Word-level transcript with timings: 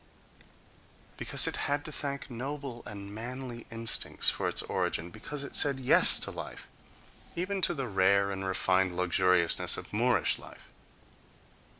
Because 1.15 1.45
it 1.45 1.57
had 1.69 1.85
to 1.85 1.91
thank 1.91 2.27
noble 2.27 2.81
and 2.87 3.13
manly 3.13 3.67
instincts 3.69 4.31
for 4.31 4.47
its 4.49 4.63
origin—because 4.63 5.43
it 5.43 5.55
said 5.55 5.79
yes 5.79 6.17
to 6.21 6.31
life, 6.31 6.67
even 7.35 7.61
to 7.61 7.75
the 7.75 7.87
rare 7.87 8.31
and 8.31 8.43
refined 8.43 8.97
luxuriousness 8.97 9.77
of 9.77 9.93
Moorish 9.93 10.39
life!... 10.39 10.69